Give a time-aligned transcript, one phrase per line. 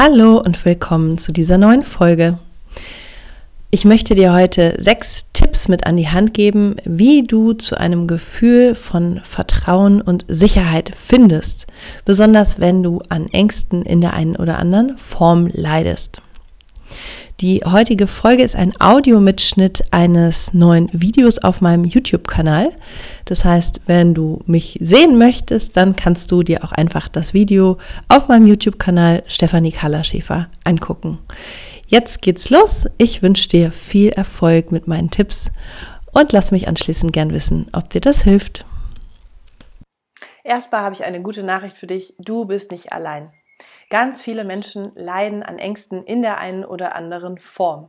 [0.00, 2.38] Hallo und willkommen zu dieser neuen Folge.
[3.72, 8.06] Ich möchte dir heute sechs Tipps mit an die Hand geben, wie du zu einem
[8.06, 11.66] Gefühl von Vertrauen und Sicherheit findest,
[12.04, 16.22] besonders wenn du an Ängsten in der einen oder anderen Form leidest.
[17.40, 22.72] Die heutige Folge ist ein Audiomitschnitt eines neuen Videos auf meinem YouTube-Kanal.
[23.26, 27.78] Das heißt, wenn du mich sehen möchtest, dann kannst du dir auch einfach das Video
[28.08, 31.20] auf meinem YouTube-Kanal Stefanie Kallerschäfer angucken.
[31.86, 32.86] Jetzt geht's los.
[32.98, 35.52] Ich wünsche dir viel Erfolg mit meinen Tipps
[36.10, 38.66] und lass mich anschließend gern wissen, ob dir das hilft.
[40.42, 42.14] Erstmal habe ich eine gute Nachricht für dich.
[42.18, 43.30] Du bist nicht allein.
[43.90, 47.88] Ganz viele Menschen leiden an Ängsten in der einen oder anderen Form.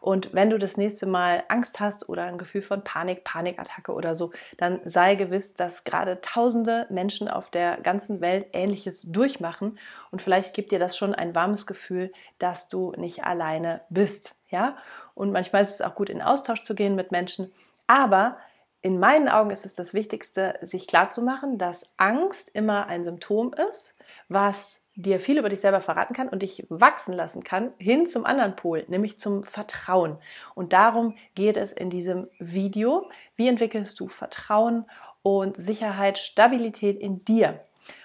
[0.00, 4.16] Und wenn du das nächste Mal Angst hast oder ein Gefühl von Panik, Panikattacke oder
[4.16, 9.78] so, dann sei gewiss, dass gerade tausende Menschen auf der ganzen Welt Ähnliches durchmachen.
[10.10, 14.34] Und vielleicht gibt dir das schon ein warmes Gefühl, dass du nicht alleine bist.
[14.50, 14.76] Ja?
[15.14, 17.52] Und manchmal ist es auch gut, in Austausch zu gehen mit Menschen.
[17.86, 18.38] Aber
[18.80, 23.94] in meinen Augen ist es das Wichtigste, sich klarzumachen, dass Angst immer ein Symptom ist,
[24.28, 28.26] was dir viel über dich selber verraten kann und dich wachsen lassen kann, hin zum
[28.26, 30.18] anderen Pol, nämlich zum Vertrauen.
[30.54, 33.10] Und darum geht es in diesem Video.
[33.36, 34.84] Wie entwickelst du Vertrauen
[35.22, 37.60] und Sicherheit, Stabilität in dir?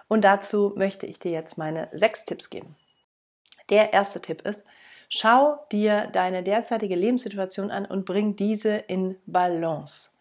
[0.07, 2.75] Und dazu möchte ich dir jetzt meine sechs Tipps geben.
[3.69, 4.65] Der erste Tipp ist,
[5.09, 10.11] schau dir deine derzeitige Lebenssituation an und bring diese in Balance.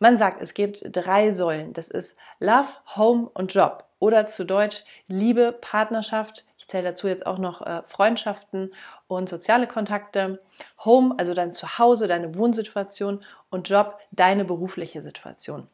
[0.00, 1.72] Man sagt, es gibt drei Säulen.
[1.72, 6.44] Das ist Love, Home und Job oder zu Deutsch Liebe, Partnerschaft.
[6.56, 8.72] Ich zähle dazu jetzt auch noch äh, Freundschaften
[9.06, 10.40] und soziale Kontakte.
[10.84, 15.68] Home, also dein Zuhause, deine Wohnsituation und Job, deine berufliche Situation.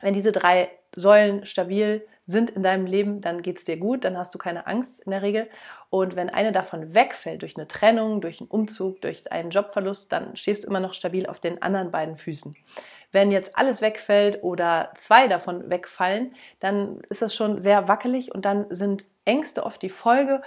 [0.00, 4.18] Wenn diese drei Säulen stabil sind in deinem Leben, dann geht es dir gut, dann
[4.18, 5.48] hast du keine Angst in der Regel.
[5.90, 10.36] Und wenn eine davon wegfällt, durch eine Trennung, durch einen Umzug, durch einen Jobverlust, dann
[10.36, 12.56] stehst du immer noch stabil auf den anderen beiden Füßen.
[13.16, 18.44] Wenn jetzt alles wegfällt oder zwei davon wegfallen, dann ist das schon sehr wackelig und
[18.44, 20.42] dann sind Ängste oft die Folge.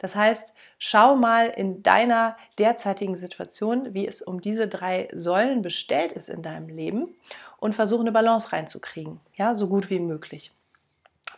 [0.00, 6.10] Das heißt, schau mal in deiner derzeitigen Situation, wie es um diese drei Säulen bestellt
[6.10, 7.14] ist in deinem Leben
[7.60, 10.50] und versuche eine Balance reinzukriegen, ja, so gut wie möglich.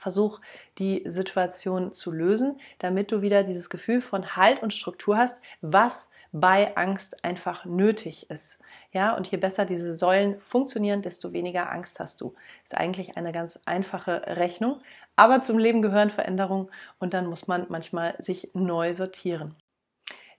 [0.04, 0.42] Versuch
[0.76, 6.10] die Situation zu lösen, damit du wieder dieses Gefühl von Halt und Struktur hast, was
[6.30, 8.58] bei Angst einfach nötig ist.
[8.92, 12.34] Ja, und je besser diese Säulen funktionieren, desto weniger Angst hast du.
[12.64, 14.82] Ist eigentlich eine ganz einfache Rechnung.
[15.16, 19.56] Aber zum Leben gehören Veränderungen und dann muss man manchmal sich neu sortieren.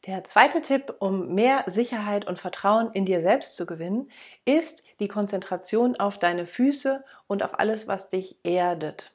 [0.05, 4.11] Der zweite Tipp, um mehr Sicherheit und Vertrauen in dir selbst zu gewinnen,
[4.45, 9.14] ist die Konzentration auf deine Füße und auf alles, was dich erdet.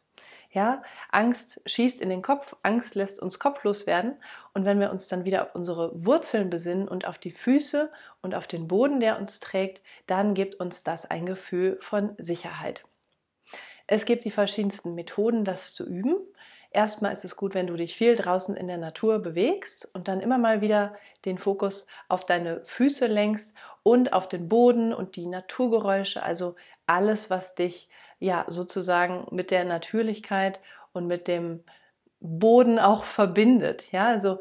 [0.53, 4.16] Ja, Angst schießt in den Kopf, Angst lässt uns kopflos werden.
[4.53, 8.35] Und wenn wir uns dann wieder auf unsere Wurzeln besinnen und auf die Füße und
[8.35, 12.85] auf den Boden, der uns trägt, dann gibt uns das ein Gefühl von Sicherheit.
[13.87, 16.17] Es gibt die verschiedensten Methoden, das zu üben.
[16.73, 20.20] Erstmal ist es gut, wenn du dich viel draußen in der Natur bewegst und dann
[20.20, 20.94] immer mal wieder
[21.25, 26.55] den Fokus auf deine Füße lenkst und auf den Boden und die Naturgeräusche, also
[26.87, 27.88] alles, was dich
[28.20, 30.61] ja sozusagen mit der Natürlichkeit
[30.93, 31.64] und mit dem
[32.20, 33.90] Boden auch verbindet.
[33.90, 34.40] Ja, also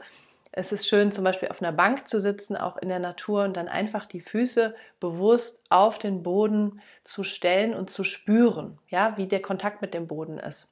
[0.52, 3.56] es ist schön, zum Beispiel auf einer Bank zu sitzen, auch in der Natur und
[3.56, 9.28] dann einfach die Füße bewusst auf den Boden zu stellen und zu spüren, ja, wie
[9.28, 10.68] der Kontakt mit dem Boden ist.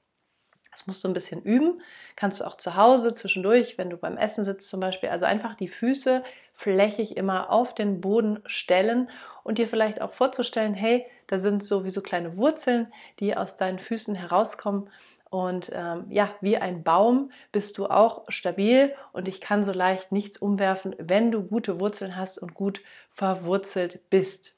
[0.72, 1.82] Das musst du ein bisschen üben.
[2.16, 5.10] Kannst du auch zu Hause zwischendurch, wenn du beim Essen sitzt zum Beispiel.
[5.10, 6.24] Also einfach die Füße
[6.54, 9.10] flächig immer auf den Boden stellen
[9.48, 13.58] und dir vielleicht auch vorzustellen, hey, da sind so wie so kleine Wurzeln, die aus
[13.58, 14.90] deinen Füßen herauskommen
[15.30, 20.12] Und ähm, ja, wie ein Baum bist du auch stabil und ich kann so leicht
[20.12, 24.54] nichts umwerfen, wenn du gute Wurzeln hast und gut verwurzelt bist.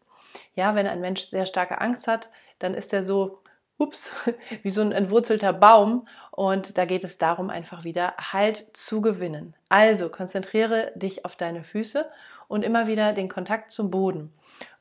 [0.55, 3.39] Ja, wenn ein Mensch sehr starke Angst hat, dann ist er so,
[3.79, 4.11] ups,
[4.61, 6.07] wie so ein entwurzelter Baum.
[6.31, 9.55] Und da geht es darum, einfach wieder Halt zu gewinnen.
[9.69, 12.05] Also konzentriere dich auf deine Füße
[12.47, 14.31] und immer wieder den Kontakt zum Boden.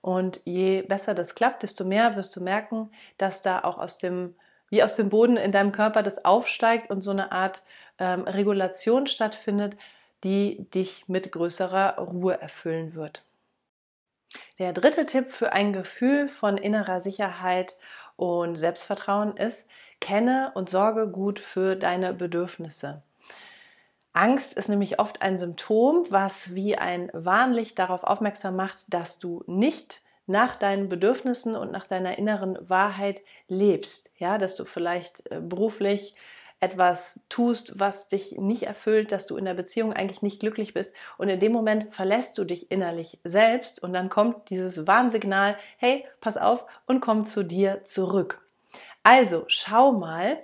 [0.03, 4.35] Und je besser das klappt, desto mehr wirst du merken, dass da auch aus dem
[4.71, 7.63] wie aus dem Boden in deinem Körper das aufsteigt und so eine Art
[7.99, 9.77] ähm, Regulation stattfindet,
[10.25, 13.25] die dich mit größerer Ruhe erfüllen wird.
[14.59, 17.77] Der dritte Tipp für ein Gefühl von innerer Sicherheit
[18.17, 19.67] und Selbstvertrauen ist,
[20.01, 23.03] kenne und sorge gut für deine Bedürfnisse.
[24.13, 29.45] Angst ist nämlich oft ein Symptom, was wie ein Warnlicht darauf aufmerksam macht, dass du
[29.47, 34.13] nicht nach deinen Bedürfnissen und nach deiner inneren Wahrheit lebst.
[34.19, 36.15] Ja, dass du vielleicht äh, beruflich
[36.61, 40.95] etwas tust, was dich nicht erfüllt, dass du in der Beziehung eigentlich nicht glücklich bist
[41.17, 46.05] und in dem Moment verlässt du dich innerlich selbst und dann kommt dieses Warnsignal, hey,
[46.21, 48.41] pass auf und komm zu dir zurück.
[49.03, 50.39] Also schau mal,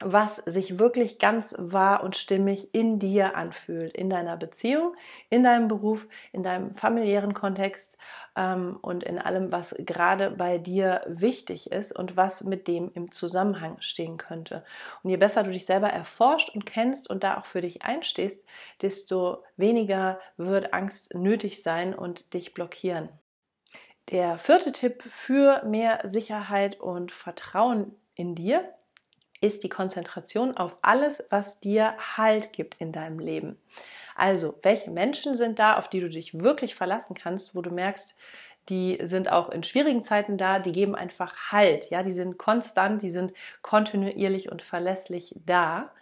[0.00, 4.94] was sich wirklich ganz wahr und stimmig in dir anfühlt, in deiner Beziehung,
[5.30, 7.96] in deinem Beruf, in deinem familiären Kontext
[8.36, 13.10] ähm, und in allem, was gerade bei dir wichtig ist und was mit dem im
[13.10, 14.64] Zusammenhang stehen könnte.
[15.02, 18.46] Und je besser du dich selber erforscht und kennst und da auch für dich einstehst,
[18.82, 23.08] desto weniger wird Angst nötig sein und dich blockieren.
[24.10, 28.72] Der vierte Tipp für mehr Sicherheit und Vertrauen in dir
[29.40, 33.58] ist die Konzentration auf alles, was dir Halt gibt in deinem Leben.
[34.14, 38.16] Also, welche Menschen sind da, auf die du dich wirklich verlassen kannst, wo du merkst,
[38.68, 43.02] die sind auch in schwierigen Zeiten da, die geben einfach Halt, ja, die sind konstant,
[43.02, 45.92] die sind kontinuierlich und verlässlich da.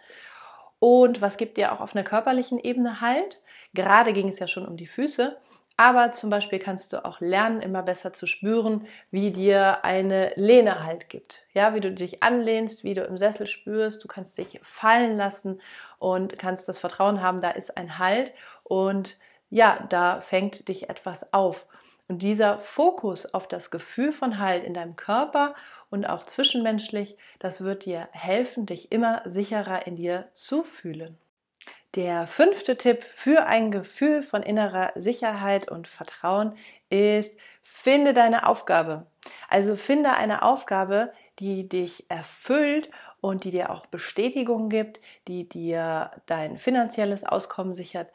[0.79, 3.41] Und was gibt dir auch auf einer körperlichen Ebene Halt?
[3.73, 5.37] Gerade ging es ja schon um die Füße.
[5.77, 10.85] Aber zum Beispiel kannst du auch lernen, immer besser zu spüren, wie dir eine Lehne
[10.85, 11.43] halt gibt.
[11.53, 14.01] Ja, wie du dich anlehnst, wie du im Sessel spürst.
[14.01, 15.59] Du kannst dich fallen lassen
[15.99, 18.33] und kannst das Vertrauen haben, da ist ein Halt
[18.63, 19.17] und
[19.49, 21.67] ja, da fängt dich etwas auf.
[22.07, 25.55] Und dieser Fokus auf das Gefühl von Halt in deinem Körper
[25.89, 31.17] und auch zwischenmenschlich, das wird dir helfen, dich immer sicherer in dir zu fühlen.
[31.95, 36.57] Der fünfte Tipp für ein Gefühl von innerer Sicherheit und Vertrauen
[36.89, 39.05] ist, finde deine Aufgabe.
[39.49, 42.89] Also finde eine Aufgabe, die dich erfüllt
[43.21, 48.11] und die dir auch Bestätigung gibt, die dir dein finanzielles Auskommen sichert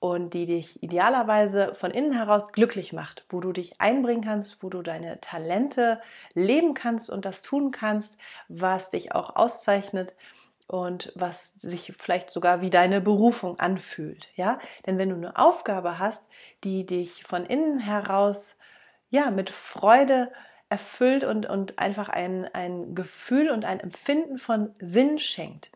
[0.00, 4.68] und die dich idealerweise von innen heraus glücklich macht, wo du dich einbringen kannst, wo
[4.68, 6.00] du deine Talente
[6.34, 8.18] leben kannst und das tun kannst,
[8.48, 10.14] was dich auch auszeichnet
[10.66, 14.58] und was sich vielleicht sogar wie deine Berufung anfühlt, ja?
[14.86, 16.26] Denn wenn du eine Aufgabe hast,
[16.64, 18.58] die dich von innen heraus
[19.10, 20.32] ja mit Freude
[20.68, 25.70] erfüllt und, und einfach ein, ein Gefühl und ein Empfinden von Sinn schenkt,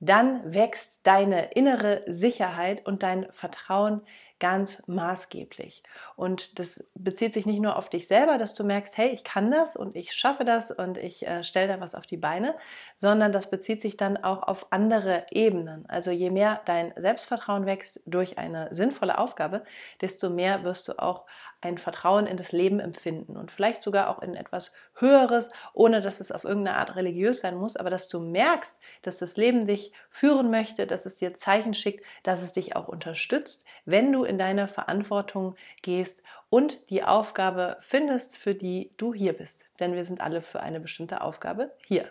[0.00, 4.00] dann wächst deine innere Sicherheit und dein Vertrauen
[4.40, 5.82] ganz maßgeblich.
[6.16, 9.50] Und das bezieht sich nicht nur auf dich selber, dass du merkst, hey, ich kann
[9.50, 12.56] das und ich schaffe das und ich äh, stelle da was auf die Beine,
[12.96, 15.88] sondern das bezieht sich dann auch auf andere Ebenen.
[15.88, 19.62] Also je mehr dein Selbstvertrauen wächst durch eine sinnvolle Aufgabe,
[20.00, 21.26] desto mehr wirst du auch
[21.60, 26.20] ein Vertrauen in das Leben empfinden und vielleicht sogar auch in etwas Höheres, ohne dass
[26.20, 29.92] es auf irgendeine Art religiös sein muss, aber dass du merkst, dass das Leben dich
[30.10, 34.38] führen möchte, dass es dir Zeichen schickt, dass es dich auch unterstützt, wenn du in
[34.38, 39.64] deine Verantwortung gehst und die Aufgabe findest, für die du hier bist.
[39.78, 42.08] Denn wir sind alle für eine bestimmte Aufgabe hier.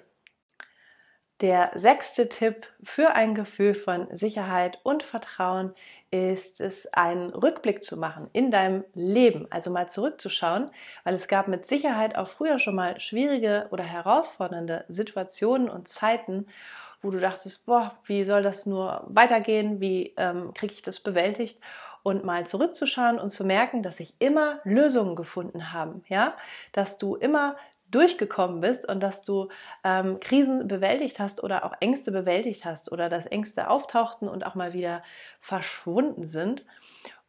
[1.42, 5.74] Der sechste Tipp für ein Gefühl von Sicherheit und Vertrauen
[6.12, 10.72] ist es, einen Rückblick zu machen in deinem Leben, also mal zurückzuschauen,
[11.04, 16.48] weil es gab mit Sicherheit auch früher schon mal schwierige oder herausfordernde Situationen und Zeiten,
[17.02, 21.60] wo du dachtest, boah, wie soll das nur weitergehen, wie ähm, kriege ich das bewältigt?
[22.02, 26.34] Und mal zurückzuschauen und zu merken, dass sich immer Lösungen gefunden haben, ja,
[26.72, 27.58] dass du immer
[27.92, 29.50] durchgekommen bist und dass du
[29.84, 34.56] ähm, Krisen bewältigt hast oder auch Ängste bewältigt hast oder dass Ängste auftauchten und auch
[34.56, 35.04] mal wieder
[35.40, 36.66] verschwunden sind.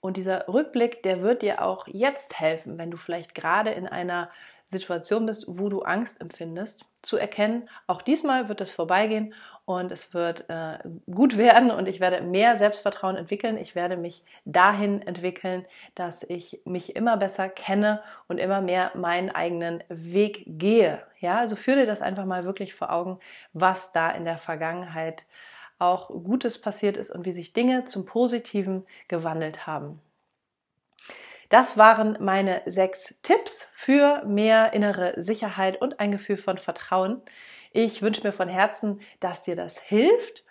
[0.00, 4.30] Und dieser Rückblick, der wird dir auch jetzt helfen, wenn du vielleicht gerade in einer
[4.66, 9.34] Situation bist, wo du Angst empfindest, zu erkennen, auch diesmal wird es vorbeigehen
[9.78, 10.78] und es wird äh,
[11.12, 13.56] gut werden und ich werde mehr Selbstvertrauen entwickeln.
[13.56, 19.30] Ich werde mich dahin entwickeln, dass ich mich immer besser kenne und immer mehr meinen
[19.30, 21.02] eigenen Weg gehe.
[21.20, 23.20] Ja, also führe dir das einfach mal wirklich vor Augen,
[23.52, 25.24] was da in der Vergangenheit
[25.78, 30.00] auch Gutes passiert ist und wie sich Dinge zum Positiven gewandelt haben.
[31.48, 37.22] Das waren meine sechs Tipps für mehr innere Sicherheit und ein Gefühl von Vertrauen.
[37.72, 40.44] Ich wünsche mir von Herzen, dass dir das hilft.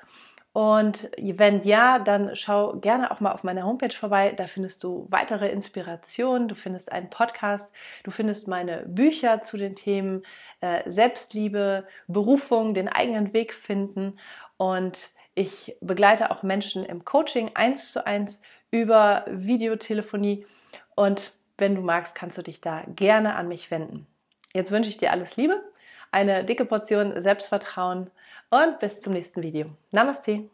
[0.52, 4.34] Und wenn ja, dann schau gerne auch mal auf meiner Homepage vorbei.
[4.36, 7.72] Da findest du weitere Inspirationen, du findest einen Podcast,
[8.04, 10.24] du findest meine Bücher zu den Themen
[10.62, 14.20] äh, Selbstliebe, Berufung, den eigenen Weg finden.
[14.58, 20.46] Und ich begleite auch Menschen im Coaching eins zu eins über Videotelefonie
[20.96, 24.08] und wenn du magst, kannst du dich da gerne an mich wenden.
[24.54, 25.62] Jetzt wünsche ich dir alles Liebe,
[26.12, 28.10] eine dicke Portion Selbstvertrauen
[28.50, 29.68] und bis zum nächsten Video.
[29.92, 30.50] Namaste.